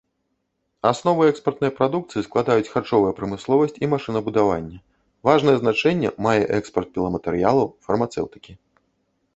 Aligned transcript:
Аснову 0.91 1.21
экспартнай 1.31 1.71
прадукцыі 1.79 2.25
складаюць 2.29 2.71
харчовая 2.77 3.11
прамысловасць 3.19 3.77
і 3.83 3.91
машынабудаванне, 3.93 4.77
важнае 5.31 5.55
значэнне 5.63 6.09
мае 6.29 6.39
экспарт 6.61 6.89
піламатэрыялаў, 6.99 7.67
фармацэўтыкі. 7.89 8.51